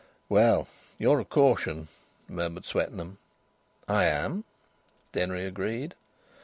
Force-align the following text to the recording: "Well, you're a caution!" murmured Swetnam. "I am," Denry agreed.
"Well, 0.29 0.67
you're 0.97 1.19
a 1.19 1.25
caution!" 1.25 1.87
murmured 2.27 2.65
Swetnam. 2.65 3.19
"I 3.87 4.05
am," 4.05 4.45
Denry 5.11 5.45
agreed. 5.45 5.93